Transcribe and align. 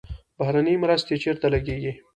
بهرنۍ 0.37 0.75
مرستې 0.83 1.15
چیرته 1.23 1.47
لګیږي؟ 1.53 1.91